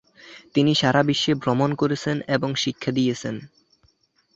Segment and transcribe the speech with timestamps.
[0.55, 3.35] তিনি সারা বিশ্বে ভ্রমণ করেছেন এবং শিক্ষা দিয়েছেন।